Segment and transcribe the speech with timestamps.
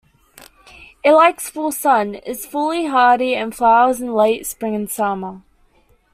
[1.03, 5.43] It likes full sun, is fully hardy and flowers in late spring and summer.